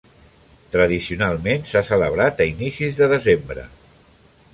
[0.75, 3.67] Tradicionalment s'ha celebrat a inicis de desembre.